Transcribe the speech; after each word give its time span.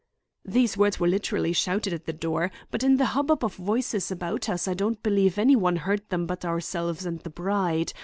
These 0.43 0.77
words 0.77 0.99
were 0.99 1.07
literally 1.07 1.53
shouted 1.53 1.93
at 1.93 2.07
the 2.07 2.11
door, 2.11 2.49
but 2.71 2.81
in 2.81 2.97
the 2.97 3.05
hubbub 3.13 3.45
of 3.45 3.53
voices 3.53 4.09
about 4.09 4.49
us 4.49 4.67
I 4.67 4.73
don't 4.73 5.03
believe 5.03 5.37
any 5.37 5.55
one 5.55 5.75
heard 5.75 6.09
them 6.09 6.25
but 6.25 6.43
ourselves 6.43 7.05
and 7.05 7.19
the 7.19 7.29
bride. 7.29 7.93